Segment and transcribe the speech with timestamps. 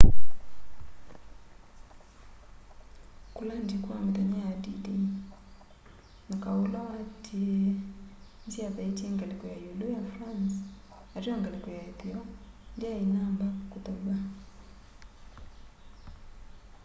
[3.35, 5.03] kulandi kwa mithenya ya d-day
[6.27, 7.69] na kau ula watiie
[8.43, 10.53] nisyathaitye ngaliko ya iulu ya france
[11.15, 12.21] ateo ngaliko ya itheo
[12.75, 14.15] ndyai inamba kuthaw'a